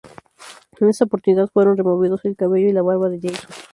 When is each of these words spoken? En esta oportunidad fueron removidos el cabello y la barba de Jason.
En 0.79 0.89
esta 0.89 1.05
oportunidad 1.05 1.47
fueron 1.53 1.77
removidos 1.77 2.25
el 2.25 2.35
cabello 2.35 2.67
y 2.69 2.73
la 2.73 2.81
barba 2.81 3.07
de 3.07 3.19
Jason. 3.21 3.51